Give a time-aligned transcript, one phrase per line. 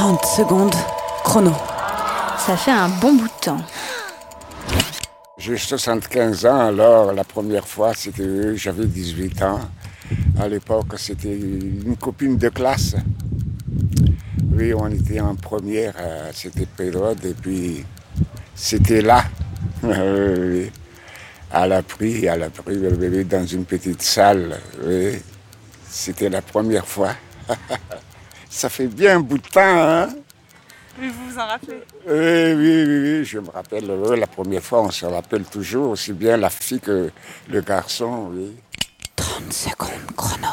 [0.00, 0.74] 30 secondes,
[1.24, 1.52] chrono.
[2.38, 3.60] Ça fait un bon bout de temps.
[5.36, 9.60] J'ai 75 ans, alors la première fois, c'était j'avais 18 ans.
[10.40, 12.96] À l'époque, c'était une copine de classe.
[14.54, 17.84] Oui, on était en première à cette période, et puis
[18.54, 19.22] c'était là.
[19.82, 20.70] Oui.
[21.52, 24.58] Elle a pris, elle a pris le bébé dans une petite salle.
[24.82, 25.20] Oui.
[25.86, 27.10] C'était la première fois.
[28.50, 30.08] Ça fait bien un bout de temps, hein?
[30.98, 33.86] Mais vous vous en rappelez Oui, oui, oui, oui, je me rappelle.
[33.86, 37.10] la première fois, on se rappelle toujours, aussi bien la fille que
[37.48, 38.56] le garçon, oui.
[39.14, 40.48] 30 secondes, chrono.